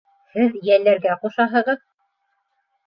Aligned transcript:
Һеҙ 0.37 0.55
йәлләргә 0.69 1.19
ҡушаһығыҙ. 1.21 1.87